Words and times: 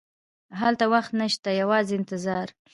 هلته 0.61 0.85
وخت 0.93 1.11
نه 1.19 1.27
شته، 1.33 1.49
یوازې 1.61 1.93
انتظار. 1.97 2.47